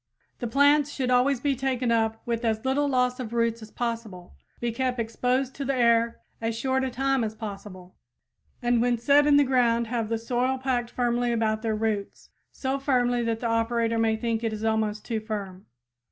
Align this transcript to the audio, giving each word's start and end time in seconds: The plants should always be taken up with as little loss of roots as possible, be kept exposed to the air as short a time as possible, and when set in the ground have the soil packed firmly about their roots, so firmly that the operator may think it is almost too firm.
The 0.39 0.47
plants 0.47 0.91
should 0.91 1.11
always 1.11 1.39
be 1.39 1.55
taken 1.55 1.91
up 1.91 2.23
with 2.25 2.43
as 2.43 2.65
little 2.65 2.87
loss 2.89 3.19
of 3.19 3.33
roots 3.33 3.61
as 3.61 3.69
possible, 3.69 4.33
be 4.59 4.71
kept 4.71 4.97
exposed 4.97 5.53
to 5.53 5.63
the 5.63 5.75
air 5.75 6.21
as 6.41 6.57
short 6.57 6.83
a 6.83 6.89
time 6.89 7.23
as 7.23 7.35
possible, 7.35 7.95
and 8.63 8.81
when 8.81 8.97
set 8.97 9.27
in 9.27 9.37
the 9.37 9.43
ground 9.43 9.85
have 9.85 10.09
the 10.09 10.17
soil 10.17 10.57
packed 10.57 10.89
firmly 10.89 11.31
about 11.31 11.61
their 11.61 11.75
roots, 11.75 12.29
so 12.51 12.79
firmly 12.79 13.21
that 13.21 13.41
the 13.41 13.47
operator 13.47 13.99
may 13.99 14.15
think 14.15 14.43
it 14.43 14.53
is 14.53 14.63
almost 14.63 15.05
too 15.05 15.19
firm. 15.19 15.67